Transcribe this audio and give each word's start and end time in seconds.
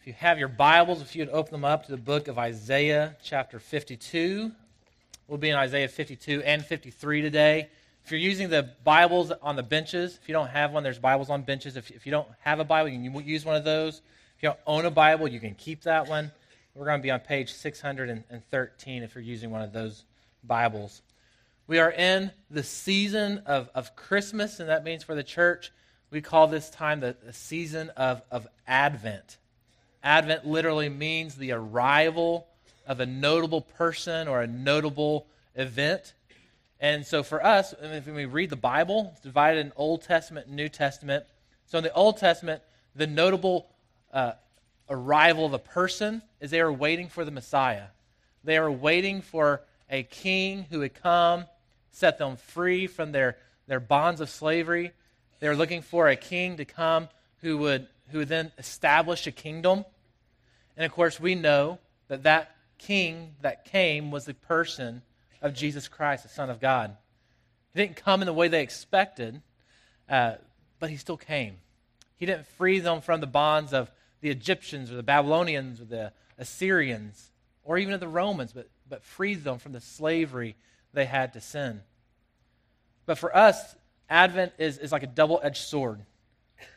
If 0.00 0.06
you 0.06 0.12
have 0.14 0.38
your 0.38 0.48
Bibles, 0.48 1.02
if 1.02 1.16
you'd 1.16 1.28
open 1.30 1.50
them 1.50 1.64
up 1.64 1.86
to 1.86 1.90
the 1.90 1.96
book 1.96 2.28
of 2.28 2.38
Isaiah, 2.38 3.16
chapter 3.20 3.58
52. 3.58 4.52
We'll 5.26 5.38
be 5.38 5.48
in 5.48 5.56
Isaiah 5.56 5.88
52 5.88 6.40
and 6.44 6.64
53 6.64 7.20
today. 7.20 7.68
If 8.04 8.12
you're 8.12 8.20
using 8.20 8.48
the 8.48 8.70
Bibles 8.84 9.32
on 9.42 9.56
the 9.56 9.64
benches, 9.64 10.16
if 10.22 10.28
you 10.28 10.32
don't 10.32 10.50
have 10.50 10.72
one, 10.72 10.84
there's 10.84 11.00
Bibles 11.00 11.30
on 11.30 11.42
benches. 11.42 11.76
If, 11.76 11.90
if 11.90 12.06
you 12.06 12.12
don't 12.12 12.28
have 12.40 12.60
a 12.60 12.64
Bible, 12.64 12.90
you 12.90 13.10
can 13.10 13.26
use 13.26 13.44
one 13.44 13.56
of 13.56 13.64
those. 13.64 14.00
If 14.36 14.44
you 14.44 14.50
don't 14.50 14.60
own 14.68 14.86
a 14.86 14.90
Bible, 14.90 15.26
you 15.26 15.40
can 15.40 15.56
keep 15.56 15.82
that 15.82 16.06
one. 16.06 16.30
We're 16.76 16.86
going 16.86 17.00
to 17.00 17.02
be 17.02 17.10
on 17.10 17.18
page 17.18 17.52
613 17.52 19.02
if 19.02 19.14
you're 19.16 19.24
using 19.24 19.50
one 19.50 19.62
of 19.62 19.72
those 19.72 20.04
Bibles. 20.44 21.02
We 21.66 21.80
are 21.80 21.90
in 21.90 22.30
the 22.52 22.62
season 22.62 23.42
of, 23.46 23.68
of 23.74 23.96
Christmas, 23.96 24.60
and 24.60 24.68
that 24.68 24.84
means 24.84 25.02
for 25.02 25.16
the 25.16 25.24
church, 25.24 25.72
we 26.12 26.20
call 26.20 26.46
this 26.46 26.70
time 26.70 27.00
the, 27.00 27.16
the 27.24 27.32
season 27.32 27.90
of, 27.90 28.22
of 28.30 28.46
Advent. 28.68 29.38
Advent 30.02 30.46
literally 30.46 30.88
means 30.88 31.34
the 31.34 31.52
arrival 31.52 32.46
of 32.86 33.00
a 33.00 33.06
notable 33.06 33.60
person 33.60 34.28
or 34.28 34.42
a 34.42 34.46
notable 34.46 35.26
event. 35.54 36.14
And 36.80 37.04
so 37.04 37.22
for 37.22 37.44
us, 37.44 37.74
if 37.80 38.06
we 38.06 38.24
read 38.24 38.50
the 38.50 38.56
Bible, 38.56 39.10
it's 39.12 39.20
divided 39.20 39.66
in 39.66 39.72
Old 39.76 40.02
Testament 40.02 40.46
and 40.46 40.56
New 40.56 40.68
Testament. 40.68 41.24
So 41.66 41.78
in 41.78 41.84
the 41.84 41.92
Old 41.92 42.18
Testament, 42.18 42.62
the 42.94 43.06
notable 43.06 43.68
uh, 44.12 44.32
arrival 44.88 45.44
of 45.44 45.52
a 45.52 45.58
person 45.58 46.22
is 46.40 46.50
they 46.50 46.60
are 46.60 46.72
waiting 46.72 47.08
for 47.08 47.24
the 47.24 47.30
Messiah. 47.30 47.86
They 48.44 48.56
are 48.56 48.70
waiting 48.70 49.20
for 49.20 49.62
a 49.90 50.02
king 50.04 50.66
who 50.70 50.80
would 50.80 50.94
come, 50.94 51.44
set 51.90 52.18
them 52.18 52.36
free 52.36 52.86
from 52.86 53.12
their, 53.12 53.36
their 53.66 53.80
bonds 53.80 54.20
of 54.20 54.30
slavery. 54.30 54.92
They 55.40 55.48
are 55.48 55.56
looking 55.56 55.82
for 55.82 56.08
a 56.08 56.16
king 56.16 56.56
to 56.56 56.64
come 56.64 57.08
who 57.40 57.58
would, 57.58 57.88
who 58.10 58.18
would 58.18 58.28
then 58.28 58.52
establish 58.56 59.26
a 59.26 59.32
kingdom. 59.32 59.84
And 60.78 60.86
of 60.86 60.92
course, 60.92 61.18
we 61.18 61.34
know 61.34 61.80
that 62.06 62.22
that 62.22 62.54
king 62.78 63.34
that 63.42 63.64
came 63.64 64.12
was 64.12 64.24
the 64.24 64.32
person 64.32 65.02
of 65.42 65.52
Jesus 65.52 65.88
Christ, 65.88 66.22
the 66.22 66.28
Son 66.28 66.50
of 66.50 66.60
God. 66.60 66.96
He 67.74 67.80
didn't 67.80 67.96
come 67.96 68.22
in 68.22 68.26
the 68.26 68.32
way 68.32 68.46
they 68.46 68.62
expected, 68.62 69.42
uh, 70.08 70.34
but 70.78 70.88
he 70.88 70.96
still 70.96 71.16
came. 71.16 71.56
He 72.16 72.26
didn't 72.26 72.46
free 72.46 72.78
them 72.78 73.00
from 73.00 73.20
the 73.20 73.26
bonds 73.26 73.74
of 73.74 73.90
the 74.20 74.30
Egyptians 74.30 74.92
or 74.92 74.94
the 74.94 75.02
Babylonians 75.02 75.80
or 75.80 75.84
the 75.84 76.12
Assyrians 76.38 77.32
or 77.64 77.76
even 77.76 77.92
of 77.92 78.00
the 78.00 78.06
Romans, 78.06 78.52
but, 78.52 78.68
but 78.88 79.02
freed 79.02 79.42
them 79.42 79.58
from 79.58 79.72
the 79.72 79.80
slavery 79.80 80.54
they 80.92 81.06
had 81.06 81.32
to 81.32 81.40
sin. 81.40 81.82
But 83.04 83.18
for 83.18 83.36
us, 83.36 83.74
Advent 84.08 84.52
is, 84.58 84.78
is 84.78 84.92
like 84.92 85.02
a 85.02 85.08
double 85.08 85.40
edged 85.42 85.64
sword. 85.64 86.02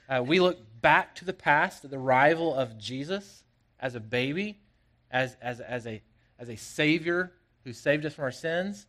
Uh, 0.10 0.24
we 0.26 0.40
look 0.40 0.58
back 0.82 1.14
to 1.16 1.26
the 1.26 1.34
past, 1.34 1.88
the 1.88 1.98
arrival 1.98 2.56
of 2.56 2.80
Jesus 2.80 3.41
as 3.82 3.96
a 3.96 4.00
baby, 4.00 4.60
as, 5.10 5.36
as, 5.42 5.60
as, 5.60 5.88
a, 5.88 6.02
as 6.40 6.50
a 6.50 6.56
Savior 6.56 7.32
who 7.64 7.74
saved 7.74 8.06
us 8.06 8.14
from 8.14 8.26
our 8.26 8.32
sins. 8.32 8.86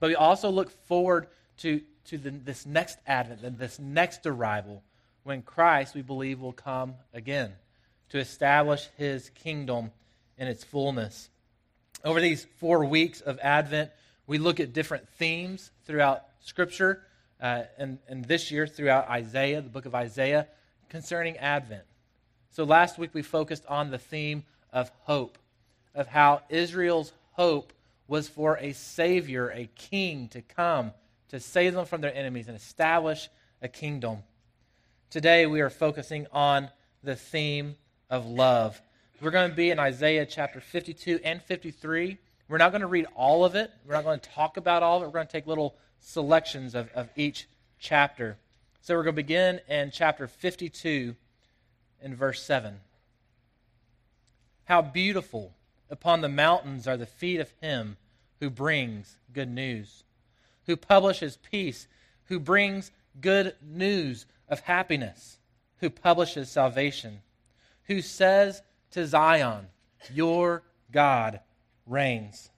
But 0.00 0.08
we 0.08 0.16
also 0.16 0.50
look 0.50 0.70
forward 0.86 1.28
to, 1.58 1.80
to 2.06 2.18
the, 2.18 2.30
this 2.30 2.66
next 2.66 2.98
Advent, 3.06 3.58
this 3.58 3.78
next 3.78 4.26
arrival, 4.26 4.82
when 5.22 5.42
Christ, 5.42 5.94
we 5.94 6.02
believe, 6.02 6.40
will 6.40 6.52
come 6.52 6.94
again 7.14 7.52
to 8.10 8.18
establish 8.18 8.88
his 8.96 9.30
kingdom 9.30 9.90
in 10.36 10.48
its 10.48 10.64
fullness. 10.64 11.30
Over 12.04 12.20
these 12.20 12.46
four 12.58 12.84
weeks 12.84 13.20
of 13.20 13.38
Advent, 13.40 13.90
we 14.26 14.38
look 14.38 14.58
at 14.58 14.72
different 14.72 15.08
themes 15.10 15.70
throughout 15.84 16.24
Scripture, 16.40 17.02
uh, 17.40 17.62
and, 17.78 17.98
and 18.08 18.24
this 18.24 18.50
year 18.50 18.66
throughout 18.66 19.08
Isaiah, 19.08 19.62
the 19.62 19.68
book 19.68 19.86
of 19.86 19.94
Isaiah, 19.94 20.48
concerning 20.88 21.36
Advent. 21.36 21.84
So 22.52 22.64
last 22.64 22.98
week 22.98 23.14
we 23.14 23.22
focused 23.22 23.64
on 23.66 23.90
the 23.90 23.98
theme 23.98 24.44
of 24.74 24.92
hope, 25.04 25.38
of 25.94 26.06
how 26.06 26.42
Israel's 26.50 27.14
hope 27.32 27.72
was 28.06 28.28
for 28.28 28.58
a 28.58 28.74
Savior, 28.74 29.48
a 29.48 29.70
king 29.74 30.28
to 30.28 30.42
come 30.42 30.92
to 31.30 31.40
save 31.40 31.72
them 31.72 31.86
from 31.86 32.02
their 32.02 32.14
enemies 32.14 32.48
and 32.48 32.56
establish 32.56 33.30
a 33.62 33.68
kingdom. 33.68 34.18
Today 35.08 35.46
we 35.46 35.62
are 35.62 35.70
focusing 35.70 36.26
on 36.30 36.68
the 37.02 37.16
theme 37.16 37.74
of 38.10 38.26
love. 38.26 38.82
We're 39.22 39.30
going 39.30 39.48
to 39.48 39.56
be 39.56 39.70
in 39.70 39.78
Isaiah 39.78 40.26
chapter 40.26 40.60
52 40.60 41.20
and 41.24 41.40
53. 41.40 42.18
We're 42.48 42.58
not 42.58 42.70
going 42.70 42.82
to 42.82 42.86
read 42.86 43.06
all 43.14 43.46
of 43.46 43.54
it. 43.54 43.70
We're 43.86 43.94
not 43.94 44.04
going 44.04 44.20
to 44.20 44.28
talk 44.28 44.58
about 44.58 44.82
all 44.82 44.98
of 44.98 45.04
it. 45.04 45.06
We're 45.06 45.12
going 45.12 45.26
to 45.26 45.32
take 45.32 45.46
little 45.46 45.74
selections 46.00 46.74
of, 46.74 46.90
of 46.94 47.08
each 47.16 47.48
chapter. 47.78 48.36
So 48.82 48.94
we're 48.94 49.04
going 49.04 49.16
to 49.16 49.22
begin 49.22 49.60
in 49.70 49.90
chapter 49.90 50.26
52 50.26 51.16
in 52.02 52.14
verse 52.14 52.42
7. 52.42 52.80
How 54.64 54.82
beautiful 54.82 55.52
upon 55.90 56.20
the 56.20 56.28
mountains 56.28 56.86
are 56.86 56.96
the 56.96 57.06
feet 57.06 57.40
of 57.40 57.52
him 57.60 57.96
who 58.40 58.50
brings 58.50 59.16
good 59.32 59.50
news, 59.50 60.04
who 60.66 60.76
publishes 60.76 61.38
peace, 61.50 61.86
who 62.24 62.40
brings 62.40 62.90
good 63.20 63.54
news 63.62 64.26
of 64.48 64.60
happiness, 64.60 65.38
who 65.78 65.90
publishes 65.90 66.50
salvation, 66.50 67.20
who 67.84 68.00
says 68.00 68.62
to 68.92 69.06
Zion, 69.06 69.66
Your 70.12 70.62
God 70.90 71.40
reigns. 71.86 72.50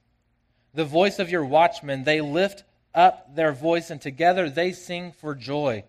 The 0.75 0.85
voice 0.85 1.19
of 1.19 1.31
your 1.31 1.45
watchmen, 1.45 2.05
they 2.05 2.21
lift 2.21 2.65
up 2.95 3.35
their 3.35 3.53
voice, 3.53 3.91
and 3.91 4.01
together 4.01 4.49
they 4.49 4.73
sing 4.73 5.13
for 5.13 5.35
joy. 5.35 5.85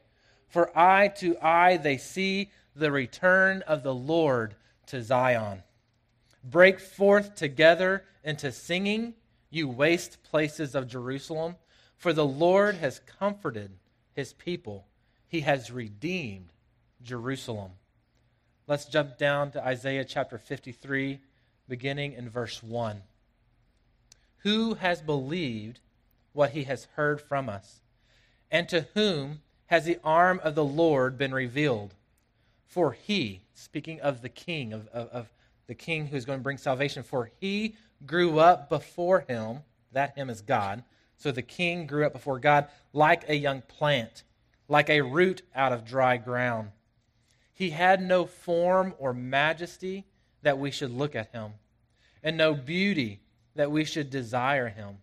For 0.47 0.77
eye 0.77 1.09
to 1.19 1.37
eye 1.41 1.77
they 1.77 1.97
see 1.97 2.49
the 2.75 2.91
return 2.91 3.61
of 3.63 3.83
the 3.83 3.93
Lord 3.93 4.55
to 4.87 5.01
Zion. 5.01 5.63
Break 6.43 6.79
forth 6.79 7.35
together 7.35 8.03
into 8.23 8.51
singing, 8.51 9.13
you 9.49 9.67
waste 9.67 10.21
places 10.23 10.75
of 10.75 10.87
Jerusalem, 10.87 11.55
for 11.97 12.13
the 12.13 12.25
Lord 12.25 12.75
has 12.75 12.99
comforted 13.19 13.71
his 14.13 14.33
people. 14.33 14.85
He 15.27 15.41
has 15.41 15.71
redeemed 15.71 16.49
Jerusalem. 17.01 17.71
Let's 18.67 18.85
jump 18.85 19.17
down 19.17 19.51
to 19.51 19.65
Isaiah 19.65 20.05
chapter 20.05 20.37
53, 20.37 21.19
beginning 21.67 22.13
in 22.13 22.29
verse 22.29 22.61
1. 22.61 23.01
Who 24.39 24.75
has 24.75 25.01
believed 25.01 25.79
what 26.33 26.51
he 26.51 26.63
has 26.65 26.87
heard 26.95 27.21
from 27.21 27.47
us? 27.47 27.81
And 28.51 28.67
to 28.69 28.87
whom 28.93 29.41
has 29.67 29.85
the 29.85 29.99
arm 30.03 30.39
of 30.43 30.55
the 30.55 30.63
Lord 30.63 31.17
been 31.17 31.33
revealed? 31.33 31.93
For 32.65 32.93
he, 32.93 33.41
speaking 33.53 34.01
of 34.01 34.21
the 34.21 34.29
king, 34.29 34.73
of, 34.73 34.87
of, 34.87 35.07
of 35.09 35.33
the 35.67 35.75
king 35.75 36.07
who's 36.07 36.25
going 36.25 36.39
to 36.39 36.43
bring 36.43 36.57
salvation, 36.57 37.03
for 37.03 37.31
he 37.39 37.75
grew 38.05 38.39
up 38.39 38.69
before 38.69 39.21
him, 39.21 39.59
that 39.91 40.17
him 40.17 40.29
is 40.29 40.41
God. 40.41 40.83
So 41.17 41.31
the 41.31 41.41
king 41.41 41.87
grew 41.87 42.05
up 42.05 42.13
before 42.13 42.39
God 42.39 42.67
like 42.93 43.27
a 43.29 43.35
young 43.35 43.61
plant, 43.61 44.23
like 44.67 44.89
a 44.89 45.01
root 45.01 45.41
out 45.55 45.71
of 45.71 45.85
dry 45.85 46.17
ground. 46.17 46.71
He 47.53 47.69
had 47.69 48.01
no 48.01 48.25
form 48.25 48.93
or 48.99 49.13
majesty 49.13 50.05
that 50.41 50.59
we 50.59 50.71
should 50.71 50.91
look 50.91 51.15
at 51.15 51.31
him, 51.31 51.53
and 52.21 52.37
no 52.37 52.53
beauty 52.53 53.21
that 53.55 53.71
we 53.71 53.85
should 53.85 54.09
desire 54.09 54.67
him. 54.67 54.97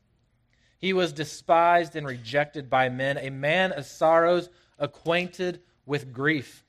He 0.79 0.93
was 0.93 1.13
despised 1.13 1.97
and 1.97 2.07
rejected 2.07 2.69
by 2.69 2.89
men, 2.89 3.17
a 3.17 3.31
man 3.31 3.73
of 3.73 3.87
sorrows, 3.87 4.51
acquainted 4.79 5.61
with 5.87 6.13
grief, 6.13 6.65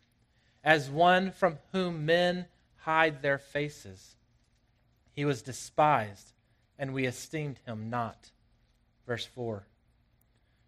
as 0.63 0.89
one 0.89 1.31
from 1.31 1.57
whom 1.71 2.05
men 2.05 2.45
hide 2.77 3.21
their 3.21 3.37
faces. 3.37 4.15
He 5.11 5.25
was 5.25 5.41
despised, 5.41 6.33
and 6.77 6.93
we 6.93 7.05
esteemed 7.05 7.59
him 7.65 7.89
not. 7.89 8.31
Verse 9.05 9.25
4 9.25 9.65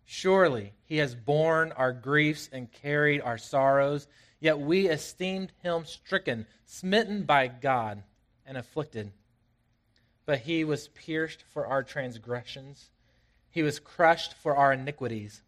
Surely 0.03 0.73
he 0.85 0.97
has 0.97 1.15
borne 1.15 1.71
our 1.71 1.93
griefs 1.93 2.49
and 2.51 2.71
carried 2.71 3.21
our 3.21 3.37
sorrows, 3.37 4.07
yet 4.39 4.59
we 4.59 4.87
esteemed 4.87 5.51
him 5.63 5.85
stricken, 5.85 6.45
smitten 6.65 7.23
by 7.23 7.47
God, 7.47 8.03
and 8.45 8.57
afflicted. 8.57 9.11
But 10.25 10.39
he 10.39 10.63
was 10.63 10.89
pierced 10.89 11.43
for 11.53 11.65
our 11.65 11.81
transgressions 11.81 12.89
he 13.55 13.63
was 13.63 13.79
crushed 13.79 14.33
for 14.33 14.57
our 14.57 14.73
iniquities. 14.73 15.41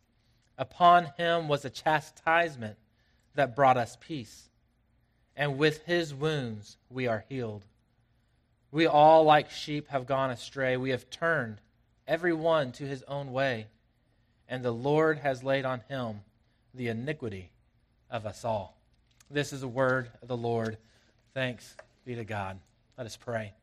Upon 0.58 1.08
him 1.18 1.50
was 1.50 1.66
a 1.66 1.70
chastisement 1.70 2.78
that 3.38 3.56
brought 3.56 3.78
us 3.78 3.98
peace. 4.00 4.50
And 5.36 5.58
with 5.58 5.86
his 5.86 6.14
wounds 6.14 6.78
we 6.90 7.08
are 7.08 7.24
healed. 7.30 7.64
We 8.72 8.86
all, 8.86 9.24
like 9.24 9.50
sheep, 9.50 9.88
have 9.90 10.06
gone 10.06 10.32
astray. 10.32 10.76
We 10.76 10.90
have 10.90 11.10
turned, 11.10 11.62
every 12.08 12.34
one 12.34 12.72
to 12.74 12.84
his 12.84 13.04
own 13.04 13.32
way. 13.32 13.68
And 14.50 14.64
the 14.64 14.72
Lord 14.72 15.20
has 15.20 15.44
laid 15.44 15.66
on 15.66 15.82
him 15.88 16.22
the 16.74 16.90
iniquity 16.90 17.52
of 18.10 18.26
us 18.26 18.44
all. 18.44 18.76
This 19.30 19.54
is 19.54 19.62
the 19.62 19.68
word 19.68 20.10
of 20.22 20.28
the 20.28 20.38
Lord. 20.38 20.78
Thanks 21.34 21.76
be 22.06 22.16
to 22.16 22.24
God. 22.24 22.60
Let 22.98 23.06
us 23.06 23.18
pray. 23.18 23.54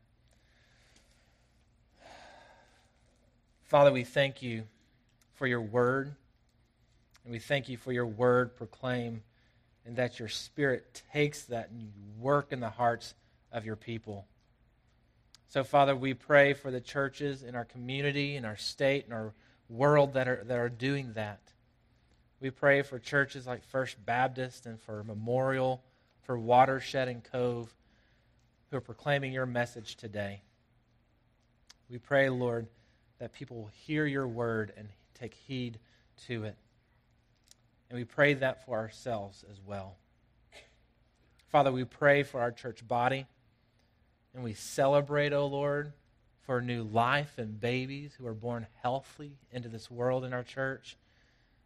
Father, 3.65 3.91
we 3.91 4.03
thank 4.03 4.41
you 4.41 4.63
for 5.33 5.47
your 5.47 5.61
word. 5.61 6.15
And 7.25 7.33
we 7.33 7.39
thank 7.39 7.67
you 7.67 7.75
for 7.75 7.91
your 7.91 8.05
word 8.05 8.55
proclaim 8.55 9.21
and 9.85 9.95
that 9.97 10.19
your 10.19 10.27
spirit 10.27 11.03
takes 11.13 11.43
that 11.43 11.69
and 11.69 11.81
you 11.81 11.89
work 12.19 12.51
in 12.51 12.59
the 12.59 12.69
hearts 12.69 13.13
of 13.51 13.65
your 13.65 13.75
people. 13.75 14.25
So, 15.47 15.63
Father, 15.63 15.95
we 15.95 16.13
pray 16.13 16.53
for 16.53 16.71
the 16.71 16.81
churches 16.81 17.43
in 17.43 17.55
our 17.55 17.65
community, 17.65 18.35
in 18.35 18.45
our 18.45 18.57
state, 18.57 19.05
in 19.05 19.13
our 19.13 19.33
world 19.69 20.13
that 20.13 20.27
are, 20.27 20.43
that 20.43 20.57
are 20.57 20.69
doing 20.69 21.13
that. 21.13 21.39
We 22.41 22.49
pray 22.49 22.81
for 22.81 22.99
churches 22.99 23.47
like 23.47 23.63
First 23.63 24.03
Baptist 24.05 24.65
and 24.65 24.79
for 24.81 25.03
Memorial, 25.03 25.83
for 26.23 26.37
Watershed 26.37 27.07
and 27.07 27.23
Cove, 27.23 27.73
who 28.69 28.77
are 28.77 28.81
proclaiming 28.81 29.31
your 29.31 29.45
message 29.45 29.95
today. 29.95 30.41
We 31.89 31.99
pray, 31.99 32.29
Lord, 32.29 32.67
that 33.19 33.31
people 33.31 33.57
will 33.57 33.71
hear 33.85 34.05
your 34.05 34.27
word 34.27 34.73
and 34.75 34.89
take 35.13 35.33
heed 35.33 35.79
to 36.27 36.43
it. 36.43 36.57
And 37.89 37.97
we 37.97 38.03
pray 38.03 38.33
that 38.35 38.65
for 38.65 38.77
ourselves 38.77 39.43
as 39.51 39.59
well. 39.65 39.97
Father, 41.47 41.71
we 41.71 41.83
pray 41.83 42.23
for 42.23 42.41
our 42.41 42.51
church 42.51 42.87
body. 42.87 43.25
And 44.33 44.43
we 44.43 44.53
celebrate, 44.53 45.31
O 45.31 45.41
oh 45.41 45.47
Lord, 45.47 45.93
for 46.41 46.61
new 46.61 46.83
life 46.83 47.37
and 47.37 47.59
babies 47.59 48.13
who 48.17 48.27
are 48.27 48.33
born 48.33 48.67
healthy 48.81 49.37
into 49.51 49.69
this 49.69 49.89
world 49.89 50.25
in 50.25 50.33
our 50.33 50.43
church. 50.43 50.97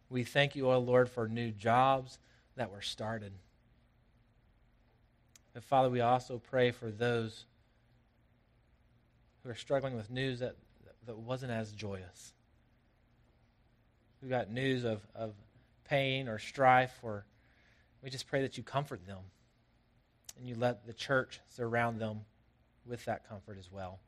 We 0.08 0.24
thank 0.24 0.54
you, 0.54 0.68
O 0.68 0.74
oh 0.74 0.78
Lord, 0.78 1.08
for 1.10 1.26
new 1.26 1.50
jobs 1.50 2.18
that 2.56 2.70
were 2.70 2.80
started. 2.80 3.32
But 5.52 5.64
Father, 5.64 5.90
we 5.90 6.00
also 6.00 6.38
pray 6.38 6.70
for 6.70 6.90
those 6.90 7.44
who 9.42 9.50
are 9.50 9.54
struggling 9.54 9.96
with 9.96 10.10
news 10.10 10.38
that, 10.40 10.54
that 11.06 11.18
wasn't 11.18 11.52
as 11.52 11.72
joyous. 11.72 12.32
Who 14.20 14.28
got 14.28 14.50
news 14.50 14.84
of, 14.84 15.00
of 15.14 15.34
pain 15.90 16.28
or 16.28 16.38
strife, 16.38 16.96
or 17.02 17.24
we 18.02 18.08
just 18.08 18.28
pray 18.28 18.40
that 18.42 18.56
you 18.56 18.62
comfort 18.62 19.04
them 19.06 19.18
and 20.38 20.48
you 20.48 20.54
let 20.54 20.86
the 20.86 20.92
church 20.92 21.40
surround 21.54 22.00
them 22.00 22.20
with 22.86 23.04
that 23.04 23.28
comfort 23.28 23.58
as 23.58 23.70
well. 23.70 23.98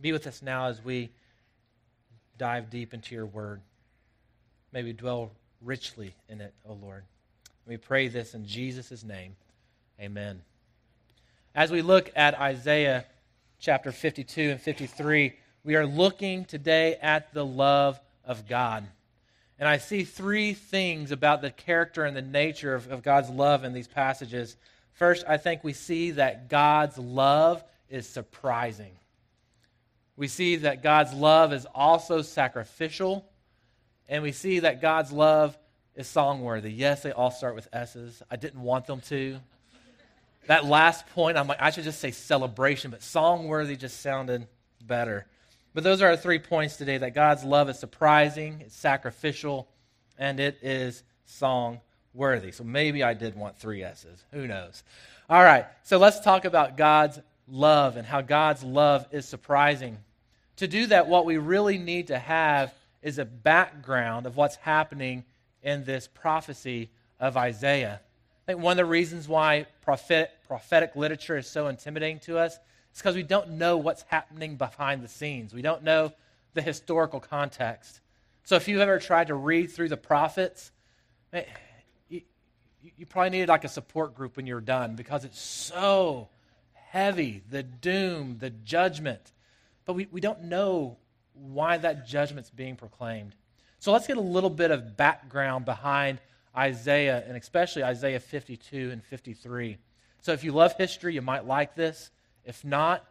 Be 0.00 0.12
with 0.12 0.26
us 0.26 0.42
now 0.42 0.66
as 0.66 0.84
we 0.84 1.10
dive 2.36 2.68
deep 2.68 2.92
into 2.92 3.14
your 3.14 3.26
word. 3.26 3.60
May 4.72 4.82
we 4.82 4.92
dwell 4.92 5.30
richly 5.60 6.14
in 6.28 6.40
it, 6.40 6.52
O 6.68 6.74
Lord. 6.74 7.04
We 7.66 7.76
pray 7.76 8.08
this 8.08 8.34
in 8.34 8.44
Jesus' 8.44 9.04
name. 9.04 9.36
Amen. 10.00 10.42
As 11.54 11.70
we 11.70 11.82
look 11.82 12.10
at 12.16 12.38
Isaiah 12.38 13.04
chapter 13.60 13.92
52 13.92 14.50
and 14.50 14.60
53, 14.60 15.34
we 15.62 15.76
are 15.76 15.86
looking 15.86 16.44
today 16.44 16.96
at 17.00 17.32
the 17.32 17.46
love 17.46 18.00
of 18.24 18.48
God. 18.48 18.84
And 19.58 19.68
I 19.68 19.78
see 19.78 20.04
three 20.04 20.54
things 20.54 21.12
about 21.12 21.42
the 21.42 21.50
character 21.50 22.04
and 22.04 22.16
the 22.16 22.22
nature 22.22 22.74
of, 22.74 22.90
of 22.90 23.02
God's 23.02 23.30
love 23.30 23.64
in 23.64 23.72
these 23.72 23.88
passages 23.88 24.56
First, 24.92 25.24
I 25.26 25.36
think 25.36 25.64
we 25.64 25.72
see 25.72 26.12
that 26.12 26.48
God's 26.48 26.98
love 26.98 27.64
is 27.88 28.06
surprising. 28.06 28.92
We 30.16 30.28
see 30.28 30.56
that 30.56 30.82
God's 30.82 31.12
love 31.12 31.52
is 31.52 31.66
also 31.74 32.22
sacrificial, 32.22 33.24
and 34.08 34.22
we 34.22 34.32
see 34.32 34.60
that 34.60 34.80
God's 34.80 35.10
love 35.10 35.56
is 35.94 36.06
songworthy. 36.06 36.72
Yes, 36.76 37.02
they 37.02 37.12
all 37.12 37.30
start 37.30 37.54
with 37.54 37.68
S's. 37.72 38.22
I 38.30 38.36
didn't 38.36 38.62
want 38.62 38.86
them 38.86 39.00
to. 39.02 39.38
That 40.46 40.64
last 40.64 41.06
point, 41.08 41.38
I'm 41.38 41.46
like, 41.46 41.60
I 41.62 41.70
should 41.70 41.84
just 41.84 42.00
say 42.00 42.10
celebration, 42.10 42.90
but 42.90 43.00
songworthy 43.00 43.78
just 43.78 44.00
sounded 44.00 44.46
better. 44.84 45.26
But 45.74 45.84
those 45.84 46.02
are 46.02 46.08
our 46.08 46.16
three 46.16 46.38
points 46.38 46.76
today 46.76 46.98
that 46.98 47.14
God's 47.14 47.44
love 47.44 47.68
is 47.70 47.78
surprising, 47.78 48.60
it's 48.60 48.76
sacrificial, 48.76 49.68
and 50.18 50.38
it 50.38 50.58
is 50.62 51.02
song 51.24 51.80
worthy. 52.14 52.52
So 52.52 52.64
maybe 52.64 53.02
I 53.02 53.14
did 53.14 53.34
want 53.34 53.56
three 53.56 53.82
S's. 53.82 54.24
Who 54.32 54.46
knows? 54.46 54.82
All 55.30 55.42
right, 55.42 55.66
so 55.82 55.98
let's 55.98 56.20
talk 56.20 56.44
about 56.44 56.76
God's 56.76 57.18
love 57.48 57.96
and 57.96 58.06
how 58.06 58.20
God's 58.20 58.62
love 58.62 59.06
is 59.12 59.26
surprising. 59.26 59.98
To 60.56 60.68
do 60.68 60.86
that, 60.88 61.08
what 61.08 61.24
we 61.24 61.38
really 61.38 61.78
need 61.78 62.08
to 62.08 62.18
have 62.18 62.74
is 63.02 63.18
a 63.18 63.24
background 63.24 64.26
of 64.26 64.36
what's 64.36 64.56
happening 64.56 65.24
in 65.62 65.84
this 65.84 66.06
prophecy 66.06 66.90
of 67.18 67.36
Isaiah. 67.36 68.00
I 68.44 68.52
think 68.52 68.62
one 68.62 68.72
of 68.72 68.76
the 68.76 68.84
reasons 68.84 69.28
why 69.28 69.66
prophet, 69.82 70.30
prophetic 70.46 70.96
literature 70.96 71.38
is 71.38 71.46
so 71.46 71.68
intimidating 71.68 72.18
to 72.20 72.38
us 72.38 72.58
is 72.92 72.98
because 72.98 73.14
we 73.14 73.22
don't 73.22 73.50
know 73.50 73.76
what's 73.76 74.02
happening 74.08 74.56
behind 74.56 75.02
the 75.02 75.08
scenes. 75.08 75.54
We 75.54 75.62
don't 75.62 75.82
know 75.82 76.12
the 76.54 76.62
historical 76.62 77.20
context. 77.20 78.00
So 78.44 78.56
if 78.56 78.68
you've 78.68 78.80
ever 78.80 78.98
tried 78.98 79.28
to 79.28 79.34
read 79.34 79.70
through 79.70 79.88
the 79.88 79.96
prophets, 79.96 80.72
you 82.08 83.06
probably 83.08 83.30
needed 83.30 83.48
like 83.48 83.64
a 83.64 83.68
support 83.68 84.14
group 84.14 84.36
when 84.36 84.46
you're 84.46 84.60
done 84.60 84.96
because 84.96 85.24
it's 85.24 85.40
so 85.40 86.28
heavy 86.72 87.42
the 87.48 87.62
doom, 87.62 88.38
the 88.38 88.50
judgment. 88.50 89.32
But 89.84 89.94
we, 89.94 90.08
we 90.10 90.20
don't 90.20 90.44
know 90.44 90.98
why 91.34 91.78
that 91.78 92.06
judgment's 92.06 92.50
being 92.50 92.76
proclaimed. 92.76 93.34
So 93.78 93.92
let's 93.92 94.06
get 94.06 94.16
a 94.16 94.20
little 94.20 94.50
bit 94.50 94.70
of 94.70 94.96
background 94.96 95.64
behind 95.64 96.20
Isaiah, 96.56 97.24
and 97.26 97.36
especially 97.36 97.82
Isaiah 97.82 98.20
52 98.20 98.90
and 98.90 99.02
53. 99.02 99.78
So 100.20 100.32
if 100.32 100.44
you 100.44 100.52
love 100.52 100.76
history, 100.76 101.14
you 101.14 101.22
might 101.22 101.46
like 101.46 101.74
this. 101.74 102.10
If 102.44 102.64
not, 102.64 103.04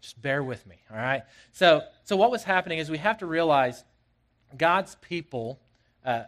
just 0.00 0.20
bear 0.20 0.42
with 0.42 0.66
me, 0.66 0.76
all 0.90 0.96
right? 0.96 1.22
So, 1.52 1.82
so 2.04 2.16
what 2.16 2.30
was 2.30 2.44
happening 2.44 2.78
is 2.78 2.90
we 2.90 2.98
have 2.98 3.18
to 3.18 3.26
realize 3.26 3.84
God's 4.56 4.94
people 4.96 5.58
uh, 6.04 6.24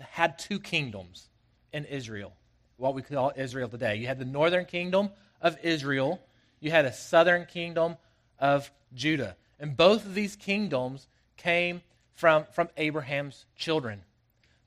had 0.00 0.38
two 0.38 0.58
kingdoms 0.58 1.28
in 1.72 1.84
Israel, 1.84 2.32
what 2.76 2.94
we 2.94 3.02
call 3.02 3.32
Israel 3.36 3.68
today. 3.68 3.96
You 3.96 4.06
had 4.06 4.18
the 4.18 4.24
northern 4.24 4.64
kingdom 4.64 5.10
of 5.40 5.58
Israel, 5.62 6.20
you 6.60 6.70
had 6.70 6.84
a 6.84 6.92
southern 6.92 7.46
kingdom 7.46 7.96
of 8.38 8.70
Judah. 8.94 9.36
And 9.58 9.76
both 9.76 10.04
of 10.04 10.14
these 10.14 10.36
kingdoms 10.36 11.06
came 11.36 11.82
from, 12.14 12.46
from 12.52 12.68
Abraham's 12.76 13.46
children. 13.56 14.02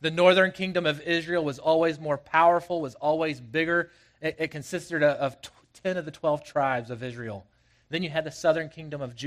The 0.01 0.11
northern 0.11 0.51
kingdom 0.51 0.85
of 0.85 1.01
Israel 1.01 1.43
was 1.43 1.57
always 1.57 1.99
more 1.99 2.17
powerful, 2.17 2.81
was 2.81 2.95
always 2.95 3.39
bigger. 3.39 3.91
It, 4.21 4.35
it 4.39 4.51
consisted 4.51 5.03
of 5.03 5.37
10 5.85 5.97
of 5.97 6.05
the 6.05 6.09
12 6.09 6.43
tribes 6.43 6.89
of 6.89 7.03
Israel. 7.03 7.45
Then 7.91 8.01
you 8.01 8.09
had 8.09 8.23
the 8.23 8.31
southern 8.31 8.69
kingdom 8.69 9.01
of 9.03 9.15
Judah 9.15 9.23